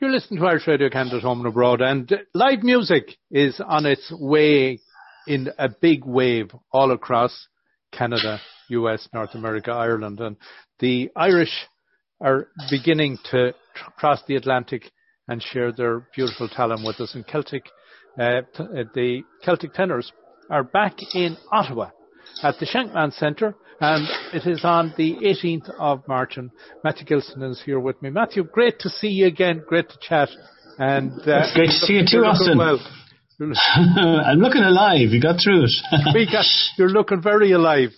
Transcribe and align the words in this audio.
You're 0.00 0.12
listening 0.12 0.40
to 0.40 0.46
Irish 0.46 0.66
Radio 0.66 0.88
Canada 0.88 1.20
Home 1.20 1.40
and 1.40 1.48
Abroad 1.48 1.82
and 1.82 2.10
live 2.32 2.62
music 2.62 3.18
is 3.30 3.60
on 3.60 3.84
its 3.84 4.10
way 4.10 4.80
in 5.26 5.50
a 5.58 5.68
big 5.68 6.06
wave 6.06 6.52
all 6.72 6.92
across 6.92 7.48
Canada, 7.92 8.40
US, 8.70 9.06
North 9.12 9.34
America, 9.34 9.72
Ireland 9.72 10.20
and 10.20 10.38
the 10.78 11.10
Irish 11.14 11.52
are 12.18 12.48
beginning 12.70 13.18
to 13.30 13.52
cross 13.98 14.22
the 14.26 14.36
Atlantic 14.36 14.90
and 15.28 15.42
share 15.42 15.70
their 15.70 16.06
beautiful 16.16 16.48
talent 16.48 16.80
with 16.82 16.98
us. 16.98 17.14
And 17.14 17.26
Celtic, 17.26 17.66
uh, 18.18 18.22
uh, 18.58 18.84
the 18.94 19.20
Celtic 19.44 19.74
tenors 19.74 20.10
are 20.48 20.64
back 20.64 20.94
in 21.14 21.36
Ottawa 21.52 21.90
at 22.42 22.58
the 22.58 22.66
Shenkman 22.66 23.12
Centre 23.12 23.54
and 23.80 24.06
it 24.34 24.46
is 24.46 24.64
on 24.64 24.92
the 24.96 25.16
18th 25.16 25.70
of 25.78 26.06
March 26.06 26.36
and 26.36 26.50
Matthew 26.84 27.06
Gilsenan 27.06 27.50
is 27.50 27.62
here 27.64 27.80
with 27.80 28.00
me. 28.02 28.10
Matthew, 28.10 28.44
great 28.44 28.78
to 28.80 28.90
see 28.90 29.08
you 29.08 29.26
again. 29.26 29.62
Great 29.66 29.88
to 29.88 29.96
chat. 30.00 30.28
And 30.78 31.12
uh, 31.12 31.40
it's 31.40 31.54
great 31.54 31.66
to 31.66 31.72
see 31.72 31.94
you 31.94 32.04
too, 32.10 32.24
Austin. 32.24 32.58
Well. 32.58 32.78
I'm 33.40 34.38
looking 34.38 34.62
alive. 34.62 35.08
You 35.10 35.20
got 35.20 35.36
through 35.42 35.64
it. 35.64 35.70
we 36.14 36.26
got, 36.30 36.44
you're 36.76 36.90
looking 36.90 37.22
very 37.22 37.52
alive. 37.52 37.88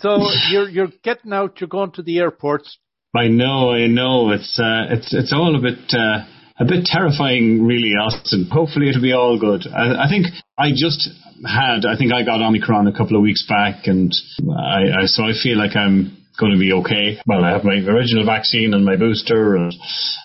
So 0.00 0.26
you're 0.50 0.70
you're 0.70 0.92
getting 1.04 1.34
out. 1.34 1.60
You're 1.60 1.68
going 1.68 1.92
to 1.92 2.02
the 2.02 2.18
airports. 2.18 2.78
I 3.14 3.28
know. 3.28 3.72
I 3.72 3.88
know. 3.88 4.30
It's 4.30 4.58
uh, 4.58 4.86
it's 4.88 5.12
it's 5.12 5.34
all 5.34 5.54
a 5.54 5.60
bit. 5.60 5.92
Uh, 5.92 6.24
a 6.58 6.64
bit 6.64 6.84
terrifying, 6.84 7.66
really, 7.66 7.92
Austin. 7.92 8.48
Hopefully 8.50 8.88
it'll 8.88 9.02
be 9.02 9.12
all 9.12 9.38
good. 9.38 9.66
I, 9.66 10.06
I, 10.06 10.08
think 10.08 10.26
I 10.58 10.70
just 10.74 11.08
had, 11.44 11.84
I 11.84 11.96
think 11.96 12.12
I 12.12 12.24
got 12.24 12.40
Omicron 12.40 12.86
a 12.86 12.96
couple 12.96 13.16
of 13.16 13.22
weeks 13.22 13.46
back 13.46 13.86
and 13.86 14.12
I, 14.50 15.02
I 15.02 15.06
so 15.06 15.24
I 15.24 15.32
feel 15.40 15.58
like 15.58 15.76
I'm 15.76 16.16
going 16.38 16.52
to 16.52 16.58
be 16.58 16.72
okay. 16.72 17.18
Well, 17.26 17.44
I 17.44 17.50
have 17.50 17.64
my 17.64 17.74
original 17.74 18.24
vaccine 18.24 18.74
and 18.74 18.84
my 18.84 18.96
booster, 18.96 19.56
and 19.56 19.72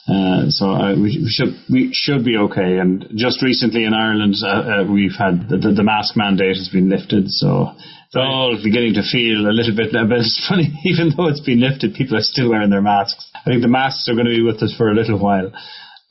uh, 0.08 0.50
so 0.50 0.72
I, 0.72 0.94
we 0.94 1.28
should 1.30 1.56
we 1.70 1.92
should 1.94 2.26
be 2.26 2.38
okay. 2.38 2.78
And 2.78 3.08
just 3.16 3.42
recently 3.42 3.86
in 3.86 3.94
Ireland, 3.94 4.36
uh, 4.44 4.48
uh, 4.48 4.92
we've 4.92 5.16
had 5.18 5.48
the, 5.50 5.58
the, 5.58 5.72
the, 5.72 5.84
mask 5.84 6.18
mandate 6.18 6.58
has 6.58 6.70
been 6.70 6.90
lifted, 6.90 7.32
so 7.32 7.72
it's 7.78 8.16
all 8.16 8.60
beginning 8.62 8.96
to 8.96 9.04
feel 9.04 9.48
a 9.48 9.56
little 9.56 9.76
bit. 9.76 9.92
But 9.94 10.20
it's 10.20 10.46
funny, 10.50 10.72
even 10.84 11.12
though 11.16 11.28
it's 11.28 11.42
been 11.44 11.62
lifted, 11.62 11.96
people 11.96 12.18
are 12.18 12.28
still 12.28 12.50
wearing 12.50 12.70
their 12.70 12.82
masks. 12.82 13.30
I 13.34 13.50
think 13.50 13.62
the 13.62 13.72
masks 13.72 14.08
are 14.10 14.14
going 14.14 14.28
to 14.28 14.36
be 14.36 14.44
with 14.44 14.62
us 14.62 14.76
for 14.76 14.92
a 14.92 14.96
little 14.96 15.20
while. 15.20 15.52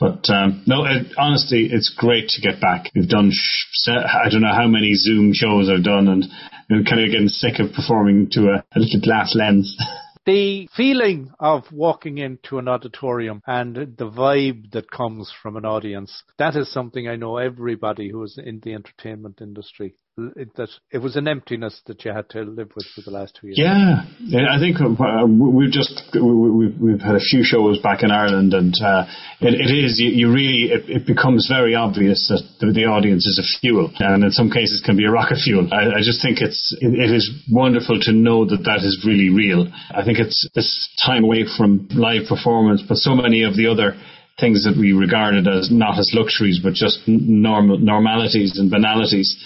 But 0.01 0.31
um, 0.31 0.65
no, 0.67 0.87
it, 0.87 1.13
honestly, 1.19 1.69
it's 1.71 1.95
great 1.95 2.29
to 2.31 2.41
get 2.41 2.59
back. 2.59 2.91
We've 2.95 3.09
done, 3.09 3.31
sh- 3.33 3.89
I 3.89 4.31
don't 4.31 4.41
know 4.41 4.55
how 4.55 4.67
many 4.67 4.95
Zoom 4.95 5.33
shows 5.35 5.69
I've 5.69 5.85
done, 5.85 6.09
and 6.09 6.25
I'm 6.71 6.85
kind 6.85 7.05
of 7.05 7.11
getting 7.11 7.29
sick 7.29 7.61
of 7.61 7.75
performing 7.75 8.31
to 8.31 8.49
a, 8.49 8.65
a 8.75 8.79
little 8.79 9.01
glass 9.01 9.35
lens. 9.35 9.77
the 10.27 10.69
feeling 10.77 11.33
of 11.39 11.65
walking 11.73 12.19
into 12.19 12.59
an 12.59 12.69
auditorium 12.69 13.43
and 13.47 13.75
the 13.75 14.11
vibe 14.11 14.71
that 14.73 14.91
comes 14.91 15.33
from 15.43 15.57
an 15.57 15.65
audience, 15.65 16.23
that 16.39 16.57
is 16.57 16.73
something 16.73 17.09
I 17.09 17.17
know 17.17 17.37
everybody 17.37 18.11
who 18.11 18.23
is 18.23 18.39
in 18.43 18.61
the 18.61 18.75
entertainment 18.75 19.41
industry 19.41 19.95
it, 20.37 20.55
that 20.57 20.69
it 20.91 20.99
was 20.99 21.17
an 21.17 21.29
emptiness 21.29 21.81
that 21.87 22.05
you 22.05 22.13
had 22.13 22.29
to 22.31 22.43
live 22.43 22.71
with 22.75 22.87
for 22.95 23.03
the 23.03 23.11
last 23.11 23.39
two 23.41 23.49
years. 23.49 23.59
Yeah, 23.59 24.05
I 24.49 24.59
think 24.59 24.77
uh, 24.81 25.27
we've 25.27 25.71
just 25.71 26.03
we've, 26.15 26.77
we've 26.79 27.01
had 27.01 27.15
a 27.15 27.21
few 27.21 27.43
shows 27.45 27.81
back 27.81 28.03
in 28.03 28.11
Ireland, 28.11 28.55
and 28.55 28.75
uh, 28.83 29.07
it, 29.41 29.55
it 29.55 29.73
is 29.73 29.99
you, 29.99 30.11
you 30.11 30.33
really 30.33 30.73
it, 30.73 30.89
it, 30.89 31.07
becomes 31.07 31.49
very 31.49 31.75
obvious 31.75 32.29
that 32.29 32.43
the, 32.61 32.73
the, 32.73 32.85
audience 32.85 33.27
is 33.27 33.39
a 33.39 33.47
fuel, 33.61 33.91
and 33.99 34.25
in 34.25 34.31
some 34.31 34.51
cases 34.51 34.83
can 34.85 34.97
be 34.97 35.05
a 35.05 35.11
rocket 35.11 35.39
fuel. 35.43 35.69
I, 35.73 35.99
I 35.99 36.03
just 36.03 36.23
think 36.23 36.41
it's 36.41 36.77
it, 36.81 36.93
it 36.95 37.15
is 37.15 37.31
wonderful 37.51 37.99
to 38.03 38.13
know 38.13 38.45
that 38.45 38.65
that 38.65 38.85
is 38.85 39.05
really 39.07 39.31
real. 39.31 39.67
I 39.91 40.05
think 40.05 40.19
it's 40.19 40.49
this 40.55 40.89
time 41.05 41.25
away 41.25 41.45
from 41.57 41.89
live 41.93 42.29
performance, 42.29 42.83
but 42.87 42.97
so 42.97 43.15
many 43.15 43.43
of 43.45 43.57
the 43.57 43.67
other 43.67 43.97
things 44.41 44.65
that 44.65 44.77
we 44.77 44.93
regarded 44.93 45.47
as 45.47 45.71
not 45.71 45.99
as 45.99 46.11
luxuries 46.15 46.61
but 46.63 46.73
just 46.73 47.01
normal 47.07 47.79
normalities 47.79 48.59
and 48.59 48.71
banalities 48.71 49.37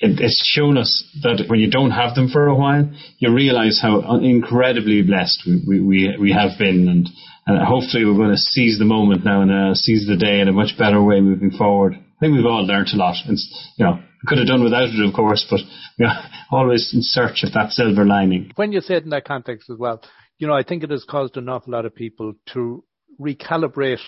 it, 0.00 0.20
it's 0.20 0.42
shown 0.46 0.78
us 0.78 1.04
that 1.22 1.44
when 1.48 1.60
you 1.60 1.70
don't 1.70 1.90
have 1.90 2.14
them 2.14 2.28
for 2.28 2.46
a 2.46 2.54
while, 2.54 2.88
you 3.18 3.34
realize 3.34 3.80
how 3.80 4.18
incredibly 4.18 5.02
blessed 5.02 5.42
we, 5.66 5.80
we, 5.80 6.16
we 6.20 6.32
have 6.32 6.58
been. 6.58 6.88
And, 6.88 7.08
and 7.46 7.66
hopefully 7.66 8.04
we're 8.04 8.14
going 8.14 8.30
to 8.30 8.36
seize 8.36 8.78
the 8.78 8.84
moment 8.84 9.24
now 9.24 9.42
and 9.42 9.50
uh, 9.50 9.74
seize 9.74 10.06
the 10.06 10.16
day 10.16 10.40
in 10.40 10.48
a 10.48 10.52
much 10.52 10.78
better 10.78 11.02
way 11.02 11.20
moving 11.20 11.50
forward. 11.50 11.94
I 11.94 12.20
think 12.20 12.34
we've 12.34 12.46
all 12.46 12.64
learned 12.64 12.88
a 12.94 12.96
lot. 12.96 13.16
And, 13.26 13.38
you 13.76 13.84
know, 13.84 13.98
could 14.26 14.38
have 14.38 14.46
done 14.46 14.62
without 14.62 14.88
it, 14.88 15.06
of 15.06 15.14
course, 15.14 15.46
but 15.50 15.60
you 15.98 16.06
know, 16.06 16.12
always 16.50 16.92
in 16.94 17.00
search 17.02 17.42
of 17.42 17.52
that 17.54 17.70
silver 17.70 18.04
lining. 18.04 18.52
When 18.56 18.72
you 18.72 18.80
say 18.80 18.94
it 18.94 19.04
in 19.04 19.10
that 19.10 19.24
context 19.24 19.70
as 19.70 19.78
well, 19.78 20.02
you 20.38 20.46
know, 20.46 20.54
I 20.54 20.62
think 20.62 20.84
it 20.84 20.90
has 20.90 21.04
caused 21.04 21.36
an 21.36 21.48
awful 21.48 21.72
lot 21.72 21.86
of 21.86 21.94
people 21.94 22.34
to 22.54 22.84
recalibrate 23.20 23.98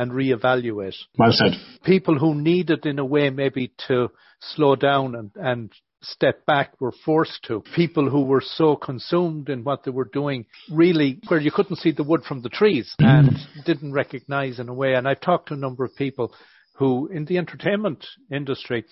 and 0.00 0.12
reevaluate. 0.12 0.96
Well 1.18 1.30
said. 1.30 1.52
People 1.84 2.18
who 2.18 2.34
needed 2.34 2.86
in 2.86 2.98
a 2.98 3.04
way 3.04 3.28
maybe 3.28 3.70
to 3.88 4.08
slow 4.40 4.74
down 4.74 5.14
and, 5.14 5.30
and 5.34 5.72
step 6.00 6.46
back 6.46 6.80
were 6.80 6.94
forced 7.04 7.44
to. 7.48 7.62
People 7.76 8.08
who 8.08 8.22
were 8.22 8.42
so 8.42 8.76
consumed 8.76 9.50
in 9.50 9.62
what 9.62 9.84
they 9.84 9.90
were 9.90 10.08
doing, 10.10 10.46
really, 10.72 11.20
where 11.28 11.38
you 11.38 11.52
couldn't 11.52 11.76
see 11.76 11.92
the 11.92 12.02
wood 12.02 12.22
from 12.22 12.40
the 12.40 12.48
trees 12.48 12.94
mm-hmm. 12.98 13.28
and 13.28 13.66
didn't 13.66 13.92
recognize 13.92 14.58
in 14.58 14.70
a 14.70 14.74
way. 14.74 14.94
And 14.94 15.06
I've 15.06 15.20
talked 15.20 15.48
to 15.48 15.54
a 15.54 15.58
number 15.58 15.84
of 15.84 15.94
people 15.96 16.32
who, 16.76 17.08
in 17.08 17.26
the 17.26 17.36
entertainment 17.36 18.06
industry, 18.32 18.86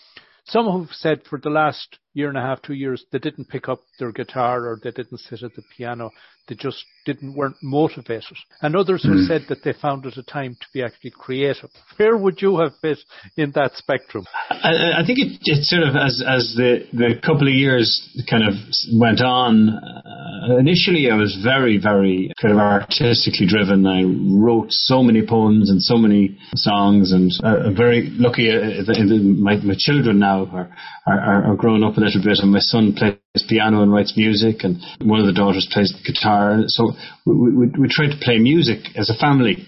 some 0.45 0.67
who've 0.67 0.93
said 0.93 1.23
for 1.29 1.39
the 1.39 1.49
last 1.49 1.99
year 2.15 2.29
and 2.29 2.39
a 2.39 2.43
half, 2.43 2.63
two 2.63 2.75
years, 2.75 3.05
they 3.13 3.19
didn't 3.19 3.49
pick 3.49 3.69
up 3.69 3.81
their 3.99 4.13
guitar 4.13 4.67
or 4.67 4.81
they 4.83 4.91
didn't 4.91 5.19
sit 5.19 5.43
at 5.43 5.55
the 5.55 5.63
piano. 5.77 6.11
They 6.49 6.55
just 6.55 6.83
didn't 7.05 7.37
weren't 7.37 7.57
motivated. 7.63 8.37
And 8.63 8.75
others 8.75 9.05
mm. 9.05 9.13
have 9.13 9.27
said 9.27 9.43
that 9.49 9.63
they 9.65 9.79
found 9.81 10.07
it 10.07 10.17
a 10.17 10.23
time 10.23 10.57
to 10.59 10.67
be 10.73 10.83
actually 10.83 11.11
creative. 11.11 11.69
Where 11.97 12.17
would 12.17 12.41
you 12.41 12.59
have 12.61 12.73
fit 12.81 12.99
in 13.37 13.53
that 13.55 13.73
spectrum? 13.75 14.25
I, 14.51 15.01
I 15.01 15.07
think 15.07 15.19
it, 15.19 15.39
it, 15.43 15.65
sort 15.65 15.83
of 15.83 15.95
as 15.95 16.23
as 16.27 16.55
the 16.57 16.87
the 16.93 17.21
couple 17.21 17.49
of 17.49 17.55
years 17.55 17.87
kind 18.31 18.45
of 18.49 18.55
went 18.99 19.21
on. 19.21 19.69
Uh, 19.69 20.57
initially, 20.57 21.11
I 21.11 21.17
was 21.17 21.39
very 21.45 21.77
very 21.77 22.33
kind 22.41 22.55
of 22.55 22.61
artistically 22.61 23.47
driven. 23.47 23.87
I 23.87 24.05
wrote 24.05 24.73
so 24.73 25.03
many 25.03 25.27
poems 25.27 25.69
and 25.69 25.83
so 25.83 25.99
many 25.99 26.39
songs, 26.55 27.13
and 27.13 27.31
uh, 27.45 27.69
I'm 27.69 27.77
very 27.77 28.09
lucky. 28.17 28.51
Uh, 28.51 28.89
my 29.21 29.57
my 29.57 29.75
children 29.77 30.19
now 30.19 30.47
are 30.47 30.75
are, 31.07 31.53
are 31.53 31.57
growing 31.57 31.85
up 31.85 31.97
a 31.97 32.01
little 32.09 32.25
bit, 32.25 32.41
and 32.41 32.53
my 32.53 32.65
son 32.65 32.97
plays 32.97 33.21
piano 33.49 33.83
and 33.83 33.93
writes 33.93 34.17
music, 34.17 34.65
and 34.65 34.81
one 35.05 35.21
of 35.21 35.27
the 35.27 35.37
daughters 35.37 35.69
plays 35.71 35.93
guitar. 36.05 36.65
So 36.67 36.93
we, 37.27 37.35
we, 37.53 37.67
we 37.79 37.89
tried 37.89 38.17
to 38.17 38.21
play 38.25 38.39
music 38.39 38.97
as 38.97 39.11
a 39.11 39.21
family, 39.21 39.67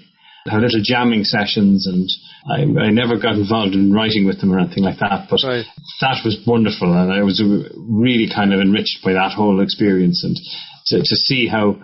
have 0.49 0.62
little 0.62 0.81
jamming 0.83 1.25
sessions, 1.25 1.87
and 1.87 2.09
I, 2.49 2.89
I 2.89 2.91
never 2.91 3.21
got 3.21 3.37
involved 3.37 3.75
in 3.75 3.93
writing 3.93 4.27
with 4.27 4.41
them 4.41 4.53
or 4.53 4.59
anything 4.59 4.84
like 4.84 4.99
that. 4.99 5.28
But 5.28 5.45
right. 5.45 5.67
that 6.01 6.25
was 6.25 6.41
wonderful, 6.47 6.89
and 6.93 7.12
I 7.12 7.23
was 7.23 7.43
really 7.77 8.28
kind 8.33 8.53
of 8.53 8.61
enriched 8.61 9.05
by 9.05 9.12
that 9.12 9.33
whole 9.37 9.61
experience, 9.61 10.25
and 10.25 10.37
to, 10.87 10.99
to 10.99 11.17
see 11.17 11.47
how 11.47 11.77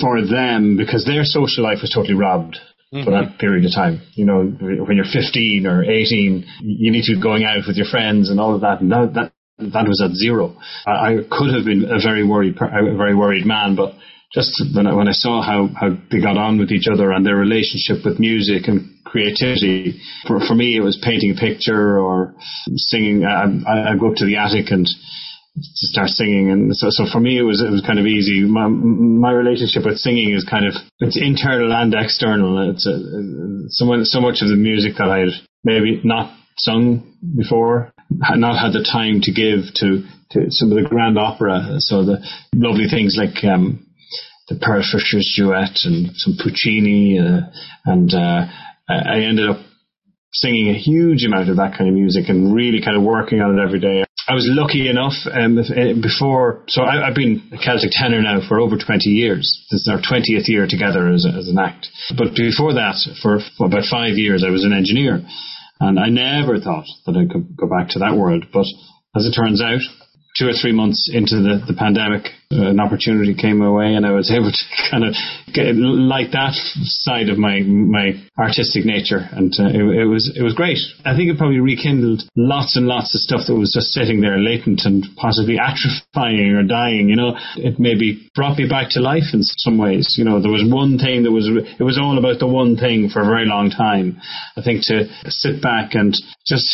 for 0.00 0.20
them, 0.20 0.76
because 0.76 1.04
their 1.04 1.24
social 1.24 1.64
life 1.64 1.78
was 1.80 1.90
totally 1.90 2.14
robbed 2.14 2.58
Mm-hmm. 2.92 3.04
for 3.04 3.10
that 3.12 3.38
period 3.38 3.64
of 3.64 3.72
time. 3.74 4.02
You 4.12 4.26
know, 4.26 4.44
when 4.44 4.98
you're 4.98 5.06
15 5.10 5.66
or 5.66 5.82
18, 5.82 6.44
you 6.60 6.92
need 6.92 7.04
to 7.04 7.14
be 7.14 7.22
going 7.22 7.42
out 7.42 7.64
with 7.66 7.76
your 7.76 7.86
friends 7.86 8.28
and 8.28 8.38
all 8.38 8.54
of 8.54 8.60
that. 8.60 8.80
And 8.80 8.90
now 8.90 9.06
that 9.06 9.32
that 9.58 9.86
was 9.86 10.02
at 10.02 10.16
zero. 10.16 10.56
I, 10.86 10.90
I 10.90 11.16
could 11.30 11.54
have 11.54 11.64
been 11.64 11.84
a 11.84 12.00
very 12.00 12.26
worried, 12.26 12.56
a 12.56 12.96
very 12.96 13.14
worried 13.14 13.46
man, 13.46 13.76
but 13.76 13.94
just 14.32 14.50
when 14.74 14.86
I, 14.86 14.94
when 14.94 15.08
I 15.08 15.12
saw 15.12 15.42
how, 15.42 15.68
how 15.78 15.90
they 16.10 16.20
got 16.20 16.38
on 16.38 16.58
with 16.58 16.72
each 16.72 16.88
other 16.90 17.12
and 17.12 17.24
their 17.24 17.36
relationship 17.36 18.04
with 18.04 18.18
music 18.18 18.66
and 18.66 18.88
creativity, 19.04 20.00
for, 20.26 20.40
for 20.40 20.54
me, 20.54 20.76
it 20.76 20.80
was 20.80 20.98
painting 21.04 21.34
a 21.36 21.40
picture 21.40 21.98
or 21.98 22.34
singing. 22.76 23.24
I, 23.24 23.92
I 23.92 23.96
go 24.00 24.08
up 24.08 24.16
to 24.16 24.24
the 24.24 24.36
attic 24.36 24.70
and 24.70 24.88
start 25.60 26.08
singing. 26.08 26.50
And 26.50 26.74
so, 26.74 26.86
so 26.88 27.04
for 27.12 27.20
me, 27.20 27.38
it 27.38 27.42
was, 27.42 27.60
it 27.60 27.70
was 27.70 27.82
kind 27.86 27.98
of 27.98 28.06
easy. 28.06 28.40
My, 28.40 28.68
my 28.68 29.32
relationship 29.32 29.84
with 29.84 29.98
singing 29.98 30.32
is 30.32 30.48
kind 30.48 30.66
of, 30.66 30.74
it's 31.00 31.20
internal 31.20 31.70
and 31.72 31.92
external. 31.92 32.70
It's 32.70 32.86
a, 32.86 33.68
so, 33.68 33.84
so 34.02 34.20
much 34.20 34.40
of 34.40 34.48
the 34.48 34.56
music 34.56 34.94
that 34.96 35.10
I 35.10 35.18
had 35.18 35.28
maybe 35.62 36.00
not 36.04 36.34
sung 36.56 37.16
before, 37.36 37.92
had 38.22 38.38
not 38.38 38.58
had 38.58 38.72
the 38.72 38.84
time 38.84 39.20
to 39.22 39.32
give 39.32 39.72
to, 39.76 40.02
to 40.32 40.50
some 40.50 40.72
of 40.72 40.76
the 40.76 40.88
grand 40.88 41.18
opera. 41.18 41.78
So 41.78 42.04
the 42.04 42.18
lovely 42.54 42.88
things 42.90 43.16
like, 43.16 43.44
um, 43.44 43.86
the 44.48 44.58
Pearl 44.60 44.82
Fisher's 44.82 45.32
duet 45.36 45.84
and 45.84 46.10
some 46.14 46.36
Puccini, 46.42 47.18
uh, 47.18 47.48
and, 47.86 48.12
uh, 48.12 48.46
I 48.88 49.20
ended 49.24 49.48
up 49.48 49.58
singing 50.32 50.68
a 50.68 50.78
huge 50.78 51.24
amount 51.24 51.48
of 51.48 51.56
that 51.56 51.76
kind 51.76 51.88
of 51.88 51.94
music 51.94 52.28
and 52.28 52.54
really 52.54 52.82
kind 52.82 52.96
of 52.96 53.02
working 53.02 53.40
on 53.40 53.58
it 53.58 53.62
every 53.62 53.80
day. 53.80 54.04
I 54.28 54.34
was 54.34 54.46
lucky 54.48 54.88
enough 54.88 55.14
um, 55.30 55.58
uh, 55.58 56.00
before, 56.00 56.62
so 56.68 56.82
I, 56.82 57.06
have 57.06 57.14
been 57.14 57.42
a 57.52 57.58
Celtic 57.58 57.90
tenor 57.90 58.22
now 58.22 58.38
for 58.48 58.60
over 58.60 58.76
20 58.78 59.10
years. 59.10 59.66
This 59.70 59.82
is 59.82 59.88
our 59.90 59.98
20th 59.98 60.46
year 60.46 60.66
together 60.68 61.10
as, 61.10 61.26
as 61.26 61.48
an 61.48 61.58
act. 61.58 61.88
But 62.16 62.34
before 62.34 62.74
that, 62.74 62.96
for, 63.20 63.40
for 63.58 63.66
about 63.66 63.84
five 63.90 64.14
years, 64.14 64.44
I 64.46 64.50
was 64.50 64.64
an 64.64 64.72
engineer. 64.72 65.20
And 65.82 65.98
I 65.98 66.10
never 66.10 66.60
thought 66.60 66.86
that 67.06 67.16
I 67.18 67.26
could 67.26 67.56
go 67.56 67.66
back 67.66 67.90
to 67.90 67.98
that 67.98 68.14
world. 68.14 68.46
But 68.52 68.66
as 69.16 69.26
it 69.26 69.34
turns 69.34 69.60
out, 69.60 69.82
two 70.38 70.46
or 70.46 70.54
three 70.54 70.70
months 70.70 71.10
into 71.12 71.42
the, 71.42 71.58
the 71.66 71.74
pandemic, 71.74 72.30
an 72.52 72.80
opportunity 72.80 73.34
came 73.34 73.58
my 73.58 73.70
way, 73.70 73.94
and 73.94 74.06
I 74.06 74.12
was 74.12 74.30
able 74.36 74.52
to 74.52 74.64
kind 74.90 75.04
of 75.04 75.14
get, 75.52 75.74
like 75.74 76.32
that 76.32 76.54
side 77.02 77.28
of 77.28 77.38
my 77.38 77.60
my 77.60 78.12
artistic 78.38 78.84
nature, 78.84 79.28
and 79.32 79.52
uh, 79.58 79.68
it, 79.68 80.04
it, 80.04 80.06
was 80.06 80.32
it 80.36 80.42
was 80.42 80.54
great. 80.54 80.78
I 81.04 81.16
think 81.16 81.30
it 81.30 81.38
probably 81.38 81.60
rekindled 81.60 82.22
lots 82.36 82.76
and 82.76 82.86
lots 82.86 83.14
of 83.14 83.20
stuff 83.20 83.46
that 83.46 83.54
was 83.54 83.72
just 83.72 83.92
sitting 83.92 84.20
there 84.20 84.38
latent 84.38 84.82
and 84.84 85.04
possibly 85.16 85.58
atrophying 85.68 86.58
or 86.58 86.62
dying. 86.62 87.08
You 87.08 87.16
know, 87.16 87.36
it 87.56 87.78
maybe 87.78 88.28
brought 88.34 88.58
me 88.58 88.68
back 88.68 88.90
to 88.90 89.00
life 89.00 89.32
in 89.32 89.42
some 89.42 89.78
ways. 89.78 90.14
You 90.18 90.24
know, 90.24 90.40
there 90.40 90.52
was 90.52 90.64
one 90.64 90.98
thing 90.98 91.24
that 91.24 91.32
was 91.32 91.48
it 91.48 91.82
was 91.82 91.98
all 91.98 92.18
about 92.18 92.38
the 92.38 92.46
one 92.46 92.76
thing 92.76 93.08
for 93.08 93.22
a 93.22 93.26
very 93.26 93.46
long 93.46 93.70
time. 93.70 94.20
I 94.56 94.62
think 94.62 94.84
to 94.86 95.08
sit 95.28 95.62
back 95.62 95.94
and 95.94 96.14
just 96.46 96.68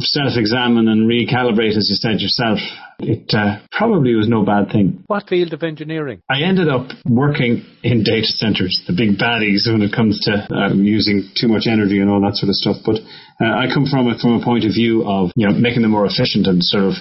self-examine 0.00 0.88
and 0.88 1.08
recalibrate, 1.08 1.76
as 1.76 1.88
you 1.88 1.96
said 1.96 2.20
yourself, 2.20 2.58
it 2.98 3.32
uh, 3.34 3.60
probably 3.70 4.14
was 4.14 4.28
no 4.28 4.44
bad 4.44 4.70
thing. 4.70 5.04
What 5.06 5.28
field 5.28 5.52
of 5.52 5.62
engineering? 5.62 6.22
I 6.30 6.42
ended 6.42 6.68
up 6.68 6.88
working 7.04 7.64
in 7.82 8.02
data 8.02 8.26
centers, 8.26 8.82
the 8.86 8.94
big 8.96 9.18
baddies 9.18 9.70
when 9.70 9.82
it 9.82 9.92
comes 9.92 10.20
to 10.24 10.46
uh, 10.48 10.72
using 10.74 11.28
too 11.36 11.48
much 11.48 11.66
energy 11.66 12.00
and 12.00 12.10
all 12.10 12.20
that 12.22 12.36
sort 12.36 12.48
of 12.48 12.56
stuff. 12.56 12.76
But 12.84 12.96
uh, 13.40 13.52
I 13.52 13.66
come 13.72 13.86
from 13.86 14.08
it 14.08 14.20
from 14.20 14.40
a 14.40 14.44
point 14.44 14.64
of 14.64 14.72
view 14.72 15.04
of 15.04 15.30
you 15.36 15.46
know 15.46 15.54
making 15.54 15.82
them 15.82 15.90
more 15.92 16.06
efficient 16.06 16.46
and 16.46 16.62
sort 16.62 16.84
of 16.84 16.94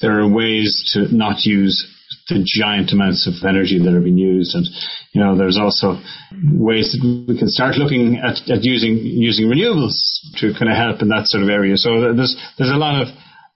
there 0.00 0.20
are 0.20 0.28
ways 0.28 0.70
to 0.94 1.14
not 1.14 1.44
use 1.44 1.90
the 2.28 2.40
giant 2.40 2.92
amounts 2.92 3.28
of 3.28 3.34
energy 3.46 3.78
that 3.78 3.92
are 3.92 4.00
being 4.00 4.18
used. 4.18 4.54
And, 4.54 4.64
you 5.12 5.20
know, 5.20 5.36
there's 5.36 5.58
also 5.60 6.00
ways 6.32 6.92
that 6.92 7.04
we 7.28 7.36
can 7.36 7.48
start 7.48 7.76
looking 7.76 8.16
at, 8.16 8.40
at 8.48 8.64
using, 8.64 8.96
using 8.96 9.46
renewables 9.46 9.92
to 10.40 10.56
kind 10.56 10.72
of 10.72 10.76
help 10.76 11.02
in 11.02 11.08
that 11.08 11.28
sort 11.28 11.42
of 11.42 11.50
area. 11.50 11.76
So 11.76 12.14
there's, 12.16 12.32
there's 12.56 12.72
a 12.72 12.80
lot 12.80 13.02
of 13.02 13.08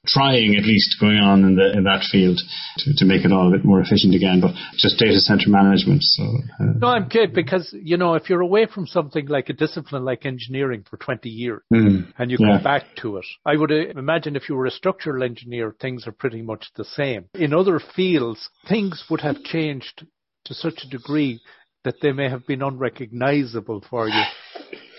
trying 0.06 0.54
at 0.56 0.64
least 0.64 0.96
going 1.00 1.18
on 1.18 1.44
in 1.44 1.54
the 1.56 1.72
in 1.76 1.84
that 1.84 2.02
field 2.10 2.40
to, 2.78 2.94
to 2.96 3.04
make 3.04 3.24
it 3.24 3.32
all 3.32 3.48
a 3.48 3.56
bit 3.56 3.64
more 3.64 3.80
efficient 3.80 4.14
again. 4.14 4.40
But 4.40 4.52
just 4.76 4.98
data 4.98 5.20
center 5.20 5.48
management. 5.48 6.02
So 6.02 6.22
uh, 6.60 6.72
no, 6.78 6.88
I'm 6.88 7.08
good 7.08 7.34
because 7.34 7.74
you 7.78 7.96
know 7.96 8.14
if 8.14 8.28
you're 8.30 8.40
away 8.40 8.66
from 8.66 8.86
something 8.86 9.26
like 9.26 9.48
a 9.48 9.52
discipline 9.52 10.04
like 10.04 10.24
engineering 10.24 10.84
for 10.88 10.96
20 10.96 11.28
years 11.28 11.62
mm, 11.72 12.12
and 12.18 12.30
you 12.30 12.38
yeah. 12.40 12.54
come 12.54 12.62
back 12.62 12.84
to 13.02 13.18
it, 13.18 13.26
I 13.44 13.56
would 13.56 13.72
uh, 13.72 13.98
imagine 13.98 14.36
if 14.36 14.48
you 14.48 14.54
were 14.54 14.66
a 14.66 14.70
structural 14.70 15.22
engineer, 15.22 15.74
things 15.80 16.06
are 16.06 16.12
pretty 16.12 16.42
much 16.42 16.66
the 16.76 16.84
same. 16.84 17.26
In 17.34 17.52
other 17.52 17.80
fields, 17.96 18.48
things 18.68 19.04
would 19.10 19.20
have 19.20 19.42
changed 19.42 20.06
to 20.44 20.54
such 20.54 20.84
a 20.84 20.88
degree 20.88 21.40
that 21.84 21.96
they 22.02 22.12
may 22.12 22.28
have 22.28 22.46
been 22.46 22.62
unrecognizable 22.62 23.84
for 23.88 24.08
you. 24.08 24.22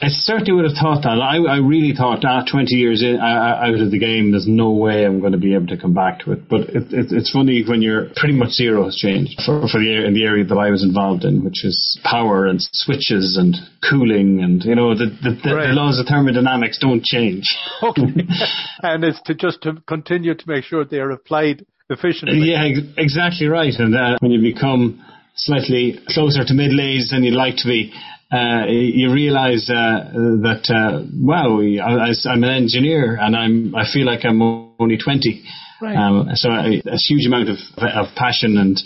I 0.02 0.08
certainly 0.08 0.54
would 0.54 0.64
have 0.64 0.78
thought 0.80 1.04
that. 1.04 1.20
I, 1.20 1.44
I 1.44 1.58
really 1.58 1.94
thought, 1.94 2.24
ah, 2.24 2.44
20 2.50 2.74
years 2.76 3.04
in, 3.04 3.20
uh, 3.20 3.68
out 3.68 3.80
of 3.82 3.92
the 3.92 4.00
game, 4.00 4.32
there's 4.32 4.48
no 4.48 4.72
way 4.72 5.06
I'm 5.06 5.20
going 5.20 5.34
to 5.34 5.38
be 5.38 5.54
able 5.56 5.68
to 5.68 5.78
come 5.78 5.94
back 5.94 6.20
to 6.24 6.32
it. 6.32 6.48
But 6.48 6.72
it, 6.72 6.88
it, 6.94 7.12
it's 7.12 7.32
funny 7.32 7.64
when 7.68 7.82
you're 7.82 8.08
pretty 8.16 8.34
much 8.34 8.52
zero 8.52 8.86
has 8.86 8.96
changed 8.96 9.42
for, 9.46 9.68
for 9.68 9.80
the 9.80 10.06
in 10.08 10.14
the 10.14 10.24
area 10.24 10.46
that 10.46 10.58
I 10.58 10.72
was 10.72 10.84
involved 10.84 11.26
in, 11.26 11.44
which 11.44 11.66
is 11.66 12.00
power 12.04 12.46
and 12.46 12.62
switches 12.62 13.36
and 13.38 13.56
cooling 13.90 14.40
and 14.42 14.64
you 14.64 14.76
know 14.76 14.96
the 14.96 15.06
the, 15.06 15.36
the, 15.44 15.56
right. 15.56 15.68
the 15.68 15.74
laws 15.74 16.00
of 16.00 16.08
thermodynamics 16.08 16.80
don't 16.80 17.04
change. 17.04 17.44
Okay, 17.84 18.04
and 18.84 19.04
it's 19.04 19.22
to 19.24 19.36
just 19.36 19.62
to 19.64 19.84
continue 19.86 20.34
to 20.34 20.44
make 20.48 20.64
sure 20.64 20.86
they 20.86 21.00
are 21.00 21.12
applied 21.12 21.66
efficiently. 21.90 22.40
Yeah, 22.40 22.64
exactly 22.98 23.48
right. 23.48 23.74
And 23.78 23.96
uh, 23.96 24.18
when 24.20 24.32
you 24.32 24.42
become 24.42 25.04
slightly 25.36 26.00
closer 26.08 26.44
to 26.46 26.54
middle 26.54 26.80
age 26.80 27.10
than 27.12 27.24
you'd 27.24 27.36
like 27.36 27.56
to 27.58 27.68
be, 27.68 27.94
uh, 28.32 28.66
you 28.68 29.12
realize 29.12 29.70
uh, 29.70 30.14
that 30.14 30.70
uh, 30.70 31.04
wow, 31.20 31.62
I, 31.62 32.32
am 32.32 32.44
an 32.44 32.50
engineer 32.50 33.18
and 33.20 33.36
I'm 33.36 33.76
I 33.76 33.86
feel 33.92 34.06
like 34.06 34.24
I'm 34.24 34.42
only 34.80 34.98
20. 34.98 35.44
Right. 35.82 35.96
Um, 35.96 36.30
so 36.36 36.50
a, 36.52 36.82
a, 36.92 36.98
huge 36.98 37.26
amount 37.26 37.50
of 37.50 37.58
of 37.80 38.14
passion 38.16 38.58
and 38.58 38.78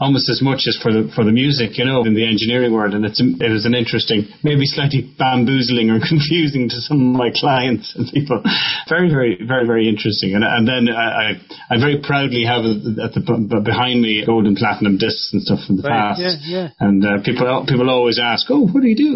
almost 0.00 0.28
as 0.28 0.42
much 0.42 0.64
as 0.66 0.78
for 0.82 0.90
the 0.90 1.12
for 1.14 1.22
the 1.22 1.30
music, 1.30 1.78
you 1.78 1.84
know, 1.84 2.02
in 2.02 2.14
the 2.14 2.26
engineering 2.26 2.72
world. 2.72 2.94
And 2.94 3.04
it's 3.04 3.20
it 3.20 3.52
is 3.52 3.66
an 3.66 3.74
interesting, 3.74 4.26
maybe 4.42 4.64
slightly 4.64 5.04
bamboozling 5.04 5.90
or 5.90 6.00
confusing 6.08 6.68
to 6.70 6.80
some 6.80 7.14
of 7.14 7.16
my 7.20 7.30
clients 7.30 7.94
and 7.94 8.10
people. 8.10 8.42
Very, 8.88 9.10
very, 9.10 9.38
very, 9.46 9.66
very 9.66 9.88
interesting. 9.88 10.34
And 10.34 10.42
and 10.42 10.66
then 10.66 10.88
I 10.88 11.38
I, 11.70 11.76
I 11.76 11.78
very 11.78 12.00
proudly 12.02 12.42
have 12.48 12.64
at 12.64 13.14
the 13.14 13.22
behind 13.62 14.00
me 14.00 14.24
gold 14.24 14.46
and 14.46 14.56
platinum 14.56 14.98
discs 14.98 15.30
and 15.32 15.42
stuff 15.42 15.60
from 15.66 15.76
the 15.76 15.86
right. 15.86 16.16
past. 16.16 16.20
Yeah, 16.20 16.34
yeah. 16.42 16.68
And 16.80 17.04
uh, 17.04 17.22
people 17.22 17.46
people 17.68 17.90
always 17.90 18.18
ask, 18.18 18.50
oh, 18.50 18.66
what 18.66 18.82
do 18.82 18.88
you 18.88 18.96
do? 18.96 19.14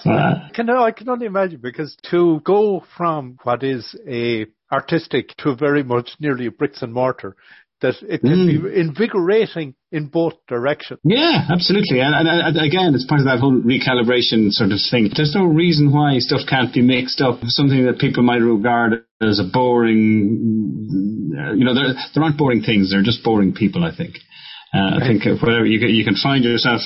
so, 0.00 0.10
uh, 0.10 0.48
can 0.54 0.70
I 0.70 0.92
can 0.92 1.08
only 1.08 1.26
imagine 1.26 1.60
because 1.60 1.96
to 2.10 2.40
go 2.44 2.84
from 2.96 3.38
what 3.42 3.62
is 3.62 3.94
a 4.08 4.46
artistic 4.74 5.34
to 5.38 5.54
very 5.54 5.82
much 5.82 6.10
nearly 6.20 6.46
a 6.46 6.50
bricks 6.50 6.82
and 6.82 6.92
mortar 6.92 7.36
that 7.84 7.94
it 8.08 8.20
can 8.22 8.48
mm. 8.48 8.48
be 8.48 8.80
invigorating 8.80 9.74
in 9.92 10.06
both 10.06 10.34
directions. 10.48 11.00
Yeah, 11.04 11.44
absolutely. 11.52 12.00
And, 12.00 12.14
and, 12.16 12.28
and, 12.28 12.56
again, 12.56 12.94
it's 12.94 13.04
part 13.04 13.20
of 13.20 13.28
that 13.28 13.44
whole 13.44 13.60
recalibration 13.60 14.50
sort 14.56 14.72
of 14.72 14.80
thing. 14.90 15.10
There's 15.12 15.34
no 15.36 15.44
reason 15.44 15.92
why 15.92 16.16
stuff 16.18 16.48
can't 16.48 16.72
be 16.72 16.80
mixed 16.80 17.20
up. 17.20 17.44
Something 17.44 17.84
that 17.84 17.98
people 17.98 18.22
might 18.22 18.40
regard 18.40 19.04
as 19.20 19.38
a 19.38 19.44
boring, 19.44 21.28
you 21.60 21.64
know, 21.64 21.74
there, 21.74 21.92
there 22.14 22.22
aren't 22.24 22.38
boring 22.38 22.62
things. 22.62 22.90
They're 22.90 23.04
just 23.04 23.22
boring 23.22 23.52
people, 23.52 23.84
I 23.84 23.94
think. 23.94 24.16
Uh, 24.72 24.98
I 24.98 25.06
think 25.06 25.22
whatever 25.42 25.66
you, 25.66 25.78
you 25.86 26.04
can 26.04 26.16
find 26.16 26.42
yourself 26.42 26.80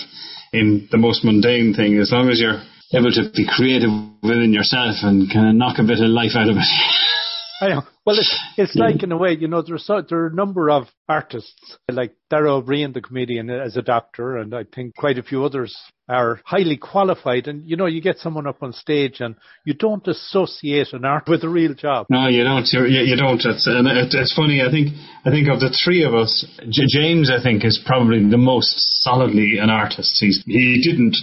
in 0.52 0.88
the 0.90 0.98
most 0.98 1.24
mundane 1.24 1.74
thing 1.74 1.96
as 1.98 2.10
long 2.10 2.28
as 2.28 2.40
you're 2.40 2.60
able 2.92 3.12
to 3.12 3.30
be 3.32 3.46
creative 3.46 3.90
within 4.22 4.52
yourself 4.52 4.96
and 5.02 5.30
kind 5.32 5.48
of 5.48 5.54
knock 5.54 5.78
a 5.78 5.86
bit 5.86 6.00
of 6.00 6.10
life 6.10 6.32
out 6.34 6.48
of 6.50 6.56
it. 6.56 6.68
I 7.60 7.68
know. 7.68 7.82
Well, 8.06 8.16
it's, 8.16 8.38
it's 8.56 8.70
mm-hmm. 8.72 8.80
like 8.80 9.02
in 9.02 9.12
a 9.12 9.16
way, 9.16 9.36
you 9.38 9.48
know, 9.48 9.62
there's 9.62 9.84
so, 9.84 10.00
there 10.08 10.20
are 10.20 10.26
a 10.28 10.34
number 10.34 10.70
of 10.70 10.84
artists 11.08 11.76
like 11.90 12.14
Dara 12.30 12.62
Briain, 12.62 12.94
the 12.94 13.00
comedian, 13.00 13.50
as 13.50 13.76
a 13.76 13.82
doctor, 13.82 14.36
and 14.36 14.54
I 14.54 14.64
think 14.64 14.94
quite 14.94 15.18
a 15.18 15.22
few 15.22 15.44
others 15.44 15.76
are 16.08 16.40
highly 16.44 16.76
qualified. 16.76 17.48
And 17.48 17.68
you 17.68 17.76
know, 17.76 17.86
you 17.86 18.00
get 18.00 18.18
someone 18.18 18.46
up 18.46 18.62
on 18.62 18.72
stage, 18.72 19.20
and 19.20 19.34
you 19.64 19.74
don't 19.74 20.06
associate 20.06 20.92
an 20.92 21.04
art 21.04 21.28
with 21.28 21.42
a 21.42 21.48
real 21.48 21.74
job. 21.74 22.06
No, 22.10 22.28
you 22.28 22.44
don't. 22.44 22.66
You're, 22.72 22.86
you, 22.86 23.00
you 23.00 23.16
don't. 23.16 23.40
It's, 23.44 23.66
and 23.66 23.88
it, 23.88 24.08
it's 24.12 24.34
funny. 24.34 24.62
I 24.62 24.70
think 24.70 24.94
I 25.24 25.30
think 25.30 25.48
of 25.48 25.60
the 25.60 25.76
three 25.84 26.04
of 26.04 26.14
us, 26.14 26.46
J- 26.68 26.86
James, 26.88 27.30
I 27.30 27.42
think, 27.42 27.64
is 27.64 27.82
probably 27.84 28.28
the 28.28 28.38
most 28.38 29.02
solidly 29.02 29.58
an 29.58 29.70
artist. 29.70 30.16
He's 30.20 30.42
he 30.46 30.80
didn't 30.82 31.16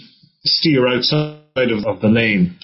steer 0.45 0.87
outside 0.87 1.41
of, 1.55 1.85
of 1.85 2.01
the 2.01 2.07
lane 2.07 2.57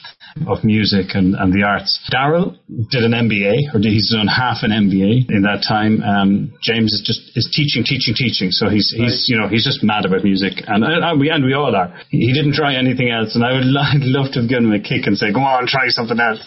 of 0.47 0.63
music 0.63 1.13
and, 1.13 1.35
and 1.35 1.51
the 1.51 1.63
arts. 1.63 1.99
Daryl 2.11 2.57
did 2.89 3.03
an 3.03 3.11
MBA, 3.11 3.75
or 3.75 3.79
he's 3.79 4.11
done 4.11 4.27
half 4.27 4.63
an 4.63 4.71
MBA 4.71 5.29
in 5.29 5.43
that 5.43 5.63
time. 5.67 6.01
Um, 6.01 6.53
James 6.61 6.93
is 6.93 7.03
just 7.03 7.35
is 7.35 7.51
teaching, 7.51 7.83
teaching, 7.83 8.15
teaching. 8.15 8.51
So 8.51 8.69
he's 8.69 8.93
he's 8.95 9.27
right. 9.27 9.27
you 9.27 9.37
know 9.37 9.47
he's 9.47 9.65
just 9.65 9.83
mad 9.83 10.05
about 10.05 10.23
music, 10.23 10.63
and 10.67 10.83
and 10.83 11.19
we 11.19 11.29
and 11.29 11.43
we 11.43 11.53
all 11.53 11.75
are. 11.75 11.93
He 12.09 12.33
didn't 12.33 12.53
try 12.53 12.75
anything 12.75 13.09
else, 13.11 13.35
and 13.35 13.43
I 13.43 13.53
would 13.53 13.67
I'd 13.75 14.07
love 14.07 14.31
to 14.33 14.41
have 14.41 14.49
given 14.49 14.65
him 14.65 14.73
a 14.73 14.79
kick 14.79 15.07
and 15.07 15.17
say, 15.17 15.31
"Go 15.33 15.41
on, 15.41 15.67
try 15.67 15.87
something 15.89 16.19
else." 16.19 16.45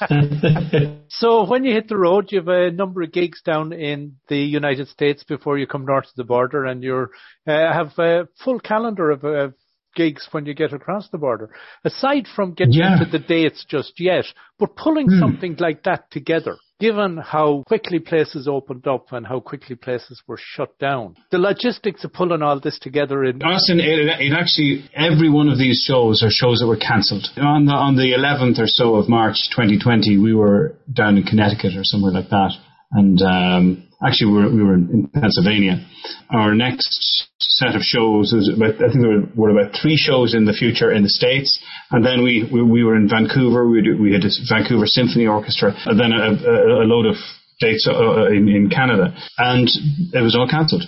so 1.08 1.46
when 1.46 1.64
you 1.64 1.72
hit 1.72 1.88
the 1.88 1.96
road, 1.96 2.30
you 2.30 2.38
have 2.38 2.48
a 2.48 2.70
number 2.70 3.02
of 3.02 3.12
gigs 3.12 3.42
down 3.42 3.72
in 3.72 4.16
the 4.28 4.38
United 4.38 4.88
States 4.88 5.22
before 5.24 5.56
you 5.56 5.66
come 5.66 5.86
north 5.86 6.06
of 6.06 6.16
the 6.16 6.24
border, 6.24 6.64
and 6.64 6.82
you 6.82 7.06
uh, 7.46 7.72
have 7.72 7.96
a 7.98 8.28
full 8.42 8.60
calendar 8.60 9.10
of, 9.10 9.24
of 9.24 9.54
gigs 9.94 10.28
when 10.30 10.46
you 10.46 10.54
get 10.54 10.72
across 10.72 11.08
the 11.10 11.18
border. 11.18 11.50
Aside 11.84 12.26
from 12.34 12.54
getting 12.54 12.74
yeah. 12.74 12.98
into 12.98 13.10
the 13.10 13.18
dates 13.18 13.64
just 13.68 13.98
yet, 13.98 14.24
but 14.58 14.76
pulling 14.76 15.08
mm. 15.08 15.18
something 15.18 15.56
like 15.58 15.82
that 15.84 16.10
together, 16.10 16.56
given 16.80 17.16
how 17.16 17.62
quickly 17.66 17.98
places 17.98 18.48
opened 18.48 18.86
up 18.86 19.12
and 19.12 19.26
how 19.26 19.40
quickly 19.40 19.76
places 19.76 20.22
were 20.26 20.38
shut 20.38 20.78
down, 20.78 21.16
the 21.30 21.38
logistics 21.38 22.04
of 22.04 22.12
pulling 22.12 22.42
all 22.42 22.60
this 22.60 22.78
together 22.78 23.24
in. 23.24 23.42
Austin, 23.42 23.80
it, 23.80 24.20
it 24.20 24.32
actually, 24.32 24.88
every 24.94 25.30
one 25.30 25.48
of 25.48 25.58
these 25.58 25.84
shows 25.86 26.22
are 26.22 26.30
shows 26.30 26.58
that 26.60 26.66
were 26.66 26.76
cancelled. 26.76 27.26
On 27.36 27.66
the, 27.66 27.72
on 27.72 27.96
the 27.96 28.12
11th 28.12 28.58
or 28.58 28.66
so 28.66 28.96
of 28.96 29.08
March 29.08 29.48
2020, 29.50 30.18
we 30.18 30.34
were 30.34 30.76
down 30.92 31.16
in 31.16 31.24
Connecticut 31.24 31.76
or 31.76 31.84
somewhere 31.84 32.12
like 32.12 32.28
that. 32.30 32.52
And 32.92 33.20
um, 33.22 33.83
actually, 34.06 34.32
we 34.32 34.38
were, 34.38 34.50
we 34.50 34.62
were 34.62 34.74
in 34.74 35.08
Pennsylvania. 35.12 35.84
Our 36.30 36.54
next 36.54 37.28
set 37.38 37.74
of 37.74 37.82
shows 37.82 38.32
was 38.34 38.50
about, 38.54 38.74
I 38.76 38.88
think 38.90 39.00
there 39.00 39.10
were, 39.10 39.28
were, 39.34 39.58
about 39.58 39.76
three 39.80 39.96
shows 39.96 40.34
in 40.34 40.44
the 40.44 40.52
future 40.52 40.90
in 40.92 41.02
the 41.02 41.08
States. 41.08 41.58
And 41.90 42.04
then 42.04 42.22
we, 42.22 42.48
we, 42.52 42.62
we 42.62 42.84
were 42.84 42.96
in 42.96 43.08
Vancouver. 43.08 43.68
We, 43.68 43.94
we 43.94 44.12
had 44.12 44.22
this 44.22 44.40
Vancouver 44.48 44.86
Symphony 44.86 45.26
Orchestra. 45.26 45.74
And 45.86 45.98
then 45.98 46.12
a, 46.12 46.34
a, 46.34 46.84
a 46.84 46.86
load 46.86 47.06
of 47.06 47.16
dates 47.60 47.88
uh, 47.88 48.26
in, 48.26 48.48
in 48.48 48.70
Canada. 48.70 49.14
And 49.38 49.68
it 50.12 50.22
was 50.22 50.36
all 50.36 50.48
cancelled. 50.48 50.84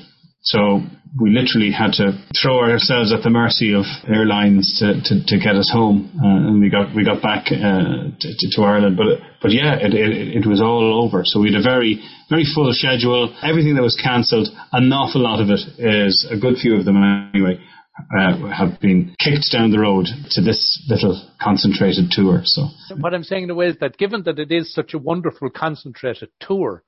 So 0.47 0.81
we 1.19 1.31
literally 1.31 1.73
had 1.73 1.93
to 1.99 2.15
throw 2.41 2.61
ourselves 2.61 3.13
at 3.13 3.23
the 3.23 3.31
mercy 3.31 3.75
of 3.75 3.85
airlines 4.07 4.79
to, 4.79 4.95
to, 5.03 5.27
to 5.27 5.37
get 5.43 5.57
us 5.57 5.69
home, 5.73 6.13
uh, 6.23 6.49
and 6.49 6.61
we 6.61 6.71
got 6.71 6.95
we 6.95 7.05
got 7.05 7.21
back 7.21 7.51
uh, 7.51 8.15
to, 8.15 8.51
to, 8.55 8.63
Ireland. 8.63 8.97
But 8.97 9.19
but 9.43 9.51
yeah, 9.51 9.75
it, 9.75 9.93
it, 9.93 10.45
it 10.45 10.47
was 10.47 10.63
all 10.63 11.03
over. 11.03 11.25
So 11.25 11.41
we 11.41 11.51
had 11.51 11.59
a 11.59 11.65
very 11.65 11.99
very 12.31 12.47
full 12.47 12.71
schedule. 12.73 13.35
Everything 13.43 13.75
that 13.75 13.83
was 13.83 13.99
cancelled, 13.99 14.49
an 14.71 14.93
awful 14.93 15.23
lot 15.23 15.43
of 15.43 15.51
it 15.51 15.67
is 15.83 16.27
a 16.31 16.39
good 16.39 16.59
few 16.59 16.77
of 16.79 16.85
them 16.85 16.97
anyway. 17.35 17.59
Uh, 17.97 18.53
have 18.53 18.79
been 18.79 19.17
kicked 19.19 19.51
down 19.51 19.71
the 19.71 19.81
road 19.81 20.05
to 20.29 20.43
this 20.43 20.85
little 20.87 21.17
concentrated 21.41 22.11
tour. 22.11 22.43
So 22.45 22.69
what 23.01 23.15
I'm 23.15 23.25
saying 23.25 23.45
in 23.45 23.51
a 23.51 23.55
way 23.55 23.69
is 23.69 23.79
that 23.81 23.97
given 23.97 24.23
that 24.25 24.39
it 24.39 24.53
is 24.53 24.73
such 24.75 24.93
a 24.93 24.99
wonderful 24.99 25.49
concentrated 25.49 26.29
tour, 26.39 26.85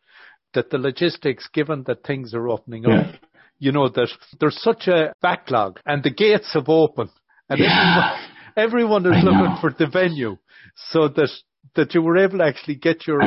that 0.54 0.70
the 0.70 0.78
logistics, 0.78 1.48
given 1.52 1.84
that 1.86 2.04
things 2.04 2.34
are 2.34 2.48
opening 2.48 2.84
yeah. 2.84 3.00
up, 3.00 3.14
you 3.58 3.72
know, 3.72 3.88
that 3.88 4.08
there's 4.40 4.60
such 4.62 4.86
a 4.88 5.12
backlog 5.20 5.80
and 5.86 6.02
the 6.02 6.10
gates 6.10 6.52
have 6.54 6.68
opened 6.68 7.10
and 7.48 7.60
yeah. 7.60 8.16
everyone, 8.56 9.06
everyone 9.06 9.06
is 9.06 9.24
looking 9.24 9.56
for 9.60 9.74
the 9.78 9.86
venue 9.86 10.36
so 10.90 11.08
that, 11.08 11.30
that 11.76 11.94
you 11.94 12.02
were 12.02 12.16
able 12.16 12.38
to 12.38 12.44
actually 12.44 12.76
get 12.76 13.06
your, 13.06 13.20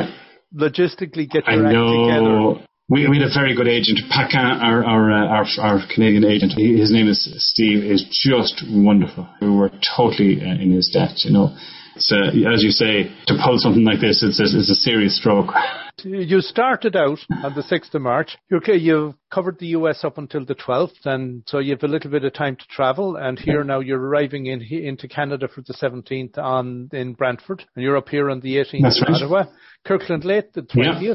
logistically 0.54 1.28
get 1.28 1.46
your 1.46 1.66
act 1.66 1.74
together. 1.74 2.66
We, 2.88 3.08
we 3.08 3.18
had 3.18 3.30
a 3.30 3.32
very 3.32 3.56
good 3.56 3.68
agent, 3.68 4.00
Paquin, 4.10 4.40
our 4.40 4.84
our, 4.84 5.12
uh, 5.12 5.26
our, 5.26 5.46
our 5.60 5.80
Canadian 5.94 6.24
agent. 6.24 6.52
His 6.58 6.92
name 6.92 7.08
is 7.08 7.24
Steve. 7.38 7.82
is 7.84 8.04
just 8.10 8.62
wonderful. 8.68 9.26
We 9.40 9.48
were 9.48 9.70
totally 9.96 10.42
uh, 10.42 10.60
in 10.60 10.72
his 10.72 10.90
debt, 10.92 11.24
you 11.24 11.32
know. 11.32 11.56
So, 11.96 12.16
as 12.16 12.62
you 12.62 12.70
say, 12.70 13.04
to 13.26 13.34
pull 13.44 13.58
something 13.58 13.84
like 13.84 14.00
this, 14.00 14.22
it's 14.22 14.40
a, 14.40 14.44
it's 14.44 14.70
a 14.70 14.74
serious 14.74 15.16
stroke. 15.18 15.50
You 16.04 16.40
started 16.40 16.96
out 16.96 17.18
on 17.44 17.54
the 17.54 17.62
6th 17.62 17.94
of 17.94 18.02
March. 18.02 18.36
Okay, 18.52 18.76
you've 18.76 19.14
covered 19.30 19.58
the 19.58 19.68
US 19.68 20.02
up 20.02 20.18
until 20.18 20.44
the 20.44 20.54
12th, 20.54 21.04
and 21.04 21.44
so 21.46 21.58
you 21.58 21.72
have 21.72 21.84
a 21.84 21.86
little 21.86 22.10
bit 22.10 22.24
of 22.24 22.32
time 22.32 22.56
to 22.56 22.66
travel. 22.68 23.16
And 23.16 23.38
here 23.38 23.62
now 23.62 23.80
you're 23.80 24.00
arriving 24.00 24.46
in 24.46 24.62
into 24.62 25.06
Canada 25.06 25.48
for 25.48 25.60
the 25.60 25.74
17th 25.74 26.38
on 26.38 26.88
in 26.92 27.12
Brantford, 27.12 27.64
and 27.76 27.84
you're 27.84 27.98
up 27.98 28.08
here 28.08 28.30
on 28.30 28.40
the 28.40 28.56
18th 28.56 28.82
That's 28.82 28.98
in 28.98 29.12
right. 29.12 29.22
Ottawa. 29.22 29.44
Kirkland 29.84 30.24
Lake, 30.24 30.52
the 30.54 30.62
20th. 30.62 31.02
Yeah. 31.02 31.14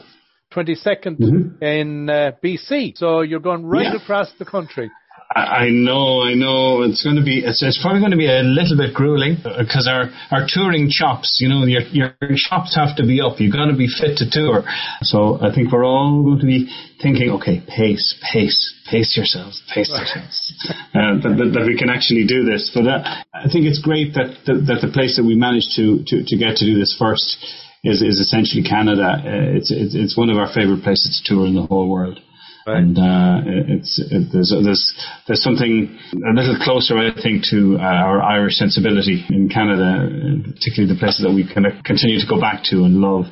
22nd 0.53 1.19
mm-hmm. 1.19 1.63
in 1.63 2.09
uh, 2.09 2.31
BC. 2.41 2.97
So 2.97 3.19
you're 3.19 3.41
going 3.41 3.65
right 3.65 3.93
yeah. 3.93 4.01
across 4.01 4.31
the 4.39 4.45
country. 4.45 4.89
I 5.29 5.67
know, 5.69 6.23
I 6.23 6.35
know. 6.35 6.83
It's 6.83 7.03
going 7.03 7.17
to 7.17 7.23
be, 7.23 7.43
it's, 7.43 7.61
it's 7.61 7.77
probably 7.81 7.99
going 7.99 8.15
to 8.15 8.17
be 8.17 8.31
a 8.31 8.47
little 8.47 8.77
bit 8.77 8.95
grueling 8.95 9.35
because 9.43 9.83
our, 9.83 10.07
our 10.31 10.47
touring 10.47 10.87
chops, 10.89 11.39
you 11.41 11.49
know, 11.49 11.65
your, 11.65 11.83
your 11.91 12.15
chops 12.47 12.75
have 12.75 12.95
to 12.95 13.03
be 13.03 13.19
up. 13.19 13.39
You've 13.39 13.51
got 13.51 13.67
to 13.67 13.75
be 13.75 13.91
fit 13.91 14.17
to 14.23 14.25
tour. 14.31 14.63
So 15.01 15.37
I 15.43 15.53
think 15.53 15.71
we're 15.71 15.85
all 15.85 16.23
going 16.23 16.39
to 16.39 16.45
be 16.45 16.71
thinking, 17.03 17.31
okay, 17.43 17.59
pace, 17.67 18.15
pace, 18.23 18.73
pace 18.89 19.17
yourselves, 19.17 19.61
pace 19.67 19.89
yourselves, 19.95 20.53
uh, 20.95 21.19
that, 21.19 21.35
that, 21.35 21.49
that, 21.59 21.65
we 21.67 21.77
can 21.77 21.89
actually 21.89 22.25
do 22.25 22.47
this. 22.47 22.71
But 22.73 22.87
uh, 22.87 23.03
I 23.35 23.51
think 23.51 23.67
it's 23.67 23.83
great 23.83 24.15
that, 24.15 24.31
that, 24.47 24.63
that 24.71 24.79
the 24.79 24.91
place 24.93 25.17
that 25.17 25.27
we 25.27 25.35
managed 25.35 25.75
to, 25.75 26.07
to, 26.07 26.23
to 26.23 26.35
get 26.37 26.55
to 26.57 26.65
do 26.65 26.79
this 26.79 26.95
first 26.97 27.35
is, 27.83 28.01
is 28.01 28.23
essentially 28.23 28.63
Canada. 28.63 29.19
Uh, 29.19 29.59
it's, 29.59 29.71
it's, 29.75 29.93
it's 29.93 30.15
one 30.17 30.29
of 30.29 30.37
our 30.37 30.47
favorite 30.47 30.83
places 30.83 31.19
to 31.19 31.35
tour 31.35 31.47
in 31.47 31.55
the 31.55 31.67
whole 31.67 31.89
world. 31.89 32.21
Right. 32.67 32.83
And 32.83 32.97
uh, 32.97 33.47
it's 33.47 33.97
it, 33.97 34.27
there's 34.33 34.51
there's 34.51 34.93
there's 35.25 35.41
something 35.41 35.97
a 36.11 36.33
little 36.35 36.57
closer, 36.61 36.97
I 36.97 37.15
think, 37.15 37.45
to 37.51 37.77
uh, 37.79 37.81
our 37.81 38.21
Irish 38.21 38.55
sensibility 38.55 39.23
in 39.29 39.47
Canada, 39.47 40.09
particularly 40.53 40.93
the 40.93 40.99
places 40.99 41.23
that 41.23 41.31
we 41.31 41.47
kind 41.47 41.65
of 41.65 41.81
continue 41.85 42.19
to 42.19 42.27
go 42.27 42.41
back 42.41 42.63
to 42.65 42.83
and 42.83 42.99
love. 42.99 43.23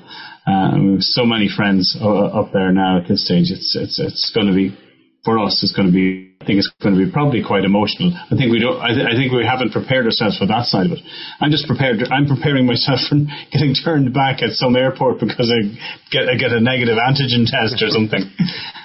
Uh, 0.47 0.79
we 0.79 0.91
have 0.93 1.01
so 1.01 1.25
many 1.25 1.49
friends 1.49 1.97
uh, 1.99 2.07
up 2.07 2.53
there 2.53 2.71
now 2.71 3.01
at 3.01 3.09
this 3.09 3.25
stage. 3.25 3.51
It's 3.51 3.75
it's 3.75 3.99
it's 3.99 4.31
going 4.33 4.47
to 4.47 4.53
be 4.55 4.71
for 5.25 5.39
us. 5.39 5.59
It's 5.63 5.75
going 5.75 5.87
to 5.87 5.93
be 5.93 6.35
I 6.45 6.45
think 6.45 6.61
it's 6.61 6.69
going 6.77 6.93
to 6.93 7.01
be 7.01 7.09
probably 7.09 7.41
quite 7.41 7.65
emotional. 7.65 8.13
I 8.13 8.37
think 8.37 8.53
we 8.53 8.61
don't. 8.61 8.77
I, 8.77 8.93
th- 8.93 9.01
I, 9.01 9.17
think 9.17 9.33
we 9.33 9.41
haven't 9.41 9.73
prepared 9.73 10.05
ourselves 10.05 10.37
for 10.37 10.45
that 10.45 10.69
side 10.69 10.85
of 10.85 10.93
it. 10.93 11.01
I'm 11.41 11.49
just 11.49 11.65
prepared. 11.65 12.05
I'm 12.13 12.29
preparing 12.29 12.69
myself 12.69 13.01
for 13.09 13.17
getting 13.51 13.73
turned 13.73 14.13
back 14.13 14.45
at 14.45 14.53
some 14.53 14.77
airport 14.77 15.25
because 15.25 15.49
I 15.49 15.73
get 16.13 16.29
I 16.29 16.37
get 16.37 16.53
a 16.53 16.61
negative 16.61 17.01
antigen 17.01 17.49
test 17.49 17.81
or 17.81 17.89
something. 17.89 18.29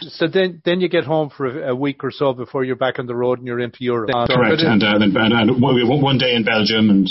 so 0.08 0.24
then, 0.26 0.62
then 0.64 0.80
you 0.80 0.88
get 0.88 1.04
home 1.04 1.28
for 1.28 1.52
a, 1.52 1.72
a, 1.72 1.76
week 1.76 2.02
or 2.02 2.10
so 2.10 2.32
before 2.32 2.64
you're 2.64 2.80
back 2.80 2.98
on 2.98 3.04
the 3.04 3.14
road 3.14 3.36
and 3.36 3.46
you're 3.46 3.60
into 3.60 3.84
Europe. 3.84 4.08
Correct. 4.08 4.64
And, 4.64 4.82
uh, 4.82 4.96
then, 4.96 5.12
and, 5.14 5.34
and 5.36 5.60
one 5.60 6.16
day 6.16 6.32
in 6.32 6.44
Belgium 6.44 6.88
and. 6.88 7.10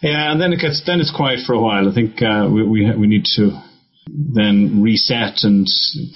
Yeah, 0.00 0.32
and 0.32 0.40
then 0.40 0.52
it 0.52 0.60
gets 0.60 0.82
then 0.84 1.00
it's 1.00 1.12
quiet 1.14 1.40
for 1.46 1.54
a 1.54 1.60
while. 1.60 1.88
I 1.88 1.94
think 1.94 2.20
uh, 2.20 2.48
we 2.52 2.62
we 2.62 2.96
we 2.96 3.06
need 3.06 3.24
to 3.36 3.56
then 4.06 4.82
reset 4.82 5.44
and 5.44 5.66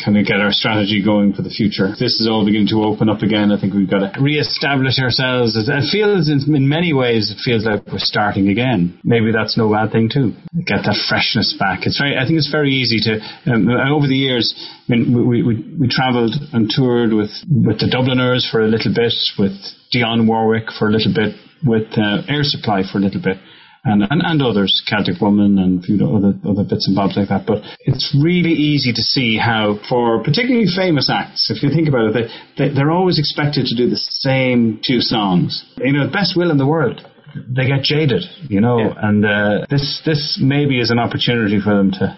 kind 0.05 0.19
of 0.19 0.27
get 0.27 0.41
our 0.41 0.53
strategy 0.53 1.03
going 1.03 1.33
for 1.33 1.43
the 1.43 1.49
future. 1.49 1.89
This 1.99 2.21
is 2.21 2.29
all 2.29 2.45
beginning 2.45 2.69
to 2.69 2.85
open 2.85 3.09
up 3.09 3.23
again. 3.23 3.51
I 3.51 3.61
think 3.61 3.73
we've 3.73 3.89
got 3.89 4.05
to 4.05 4.21
re-establish 4.21 4.99
ourselves. 4.99 5.57
It 5.57 5.69
feels, 5.91 6.29
in 6.29 6.69
many 6.69 6.93
ways, 6.93 7.33
it 7.33 7.41
feels 7.43 7.65
like 7.65 7.87
we're 7.87 7.99
starting 7.99 8.49
again. 8.49 9.01
Maybe 9.05 9.33
that's 9.33 9.57
no 9.57 9.73
bad 9.73 9.91
thing 9.91 10.11
too. 10.13 10.37
Get 10.53 10.85
that 10.85 11.01
freshness 11.09 11.57
back. 11.59 11.87
It's 11.87 11.99
very, 11.99 12.17
I 12.17 12.27
think 12.27 12.37
it's 12.37 12.53
very 12.53 12.73
easy 12.73 13.01
to, 13.09 13.21
um, 13.51 13.69
over 13.69 14.07
the 14.07 14.17
years, 14.17 14.53
I 14.89 14.93
mean, 14.93 15.13
we, 15.13 15.43
we, 15.43 15.55
we 15.81 15.89
travelled 15.89 16.35
and 16.53 16.69
toured 16.69 17.13
with, 17.13 17.33
with 17.49 17.81
the 17.81 17.89
Dubliners 17.89 18.47
for 18.51 18.61
a 18.61 18.69
little 18.69 18.93
bit, 18.93 19.15
with 19.39 19.57
Dionne 19.95 20.29
Warwick 20.29 20.69
for 20.79 20.89
a 20.89 20.93
little 20.93 21.15
bit, 21.15 21.35
with 21.65 21.89
uh, 21.97 22.23
Air 22.29 22.45
Supply 22.45 22.83
for 22.85 22.99
a 22.99 23.01
little 23.01 23.23
bit 23.23 23.39
and, 23.85 24.03
and, 24.03 24.23
and 24.25 24.43
others, 24.43 24.83
Celtic 24.87 25.21
Woman 25.21 25.59
and 25.59 25.83
a 25.83 25.83
few 25.83 25.97
other, 26.05 26.35
other 26.49 26.65
bits 26.65 26.87
and 26.87 26.97
bobs 26.97 27.17
like 27.17 27.29
that. 27.29 27.47
But 27.47 27.63
it's 27.81 28.15
really 28.21 28.53
easy 28.53 28.93
to 28.93 29.03
see 29.03 29.39
how, 29.39 29.79
for 29.89 30.23
particularly 30.23 30.67
famous 30.75 31.11
acts, 31.11 31.51
if 31.51 31.63
you 31.63 31.71
think 31.71 31.89
about 31.89 32.15
it, 32.15 32.31
they, 32.57 32.69
they, 32.69 32.81
are 32.81 32.91
always 32.91 33.19
expected 33.19 33.67
to 33.67 33.77
do 33.77 33.89
the 33.89 33.97
same 33.97 34.81
two 34.85 35.01
songs. 35.01 35.65
You 35.79 35.93
know, 35.93 36.11
best 36.11 36.37
will 36.37 36.51
in 36.51 36.59
the 36.59 36.67
world. 36.67 37.07
They 37.35 37.67
get 37.67 37.83
jaded, 37.83 38.25
you 38.49 38.61
know, 38.61 38.79
yeah. 38.79 38.95
and 39.03 39.25
uh, 39.25 39.67
this 39.69 40.01
this 40.05 40.41
maybe 40.43 40.81
is 40.81 40.91
an 40.91 40.99
opportunity 40.99 41.61
for 41.61 41.77
them 41.77 41.93
to 41.93 42.17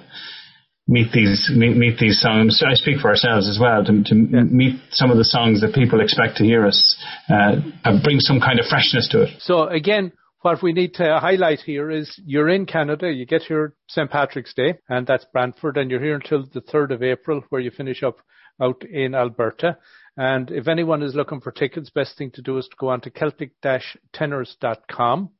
meet 0.86 1.12
these 1.12 1.50
meet, 1.54 1.76
meet 1.76 1.98
these 1.98 2.20
songs. 2.20 2.62
I 2.66 2.74
speak 2.74 3.00
for 3.00 3.08
ourselves 3.08 3.48
as 3.48 3.58
well 3.60 3.84
to, 3.84 4.04
to 4.04 4.14
yeah. 4.14 4.42
meet 4.44 4.80
some 4.92 5.10
of 5.10 5.18
the 5.18 5.24
songs 5.24 5.60
that 5.62 5.74
people 5.74 6.00
expect 6.00 6.36
to 6.38 6.44
hear 6.44 6.64
us 6.64 6.96
uh, 7.28 7.56
bring 8.04 8.20
some 8.20 8.40
kind 8.40 8.60
of 8.60 8.66
freshness 8.66 9.08
to 9.10 9.22
it. 9.22 9.30
So 9.40 9.66
again, 9.66 10.12
what 10.42 10.62
we 10.62 10.72
need 10.72 10.94
to 10.94 11.18
highlight 11.20 11.60
here 11.60 11.90
is 11.90 12.18
you're 12.24 12.48
in 12.48 12.64
Canada, 12.66 13.12
you 13.12 13.26
get 13.26 13.42
here 13.42 13.74
St. 13.88 14.10
Patrick's 14.10 14.54
Day, 14.54 14.78
and 14.88 15.06
that's 15.06 15.26
Brantford, 15.32 15.76
and 15.76 15.90
you're 15.90 16.02
here 16.02 16.14
until 16.14 16.46
the 16.46 16.62
3rd 16.62 16.92
of 16.92 17.02
April, 17.02 17.42
where 17.50 17.60
you 17.60 17.70
finish 17.70 18.02
up 18.02 18.20
out 18.60 18.82
in 18.84 19.14
Alberta. 19.14 19.76
And 20.16 20.50
if 20.50 20.66
anyone 20.68 21.02
is 21.02 21.14
looking 21.14 21.40
for 21.40 21.52
tickets, 21.52 21.90
best 21.90 22.18
thing 22.18 22.30
to 22.32 22.42
do 22.42 22.58
is 22.58 22.66
to 22.68 22.76
go 22.78 22.88
on 22.88 23.00
to 23.02 23.10
celtic-tenors.com 23.10 25.30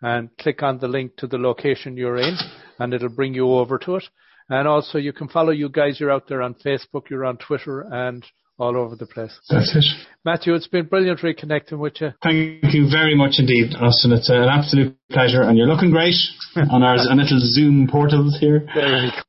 and 0.00 0.30
click 0.38 0.62
on 0.62 0.78
the 0.78 0.88
link 0.88 1.16
to 1.16 1.26
the 1.26 1.38
location 1.38 1.96
you're 1.96 2.18
in, 2.18 2.36
and 2.78 2.92
it'll 2.92 3.08
bring 3.08 3.34
you 3.34 3.52
over 3.52 3.78
to 3.78 3.96
it. 3.96 4.04
And 4.48 4.68
also, 4.68 4.98
you 4.98 5.12
can 5.12 5.28
follow 5.28 5.50
you 5.50 5.68
guys. 5.68 6.00
You're 6.00 6.10
out 6.10 6.26
there 6.28 6.42
on 6.42 6.54
Facebook, 6.54 7.08
you're 7.08 7.24
on 7.24 7.38
Twitter, 7.38 7.82
and 7.82 8.26
all 8.58 8.76
over 8.76 8.96
the 8.96 9.06
place. 9.06 9.32
That's 9.48 9.74
it. 9.74 9.84
Matthew, 10.24 10.54
it's 10.54 10.68
been 10.68 10.86
brilliant 10.86 11.20
reconnecting 11.20 11.78
with 11.78 12.00
you. 12.00 12.12
Thank 12.22 12.74
you 12.74 12.88
very 12.90 13.14
much 13.14 13.34
indeed, 13.38 13.74
Austin. 13.74 14.12
It's 14.12 14.28
an 14.30 14.48
absolute 14.48 14.96
pleasure, 15.10 15.42
and 15.42 15.58
you're 15.58 15.66
looking 15.66 15.90
great 15.90 16.14
on 16.56 16.82
our 16.82 16.96
little 16.96 17.40
Zoom 17.40 17.88
portals 17.90 18.38
here. 18.38 18.66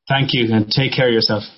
Thank 0.07 0.29
you, 0.33 0.53
and 0.53 0.69
take 0.69 0.93
care 0.93 1.07
of 1.07 1.13
yourself. 1.13 1.43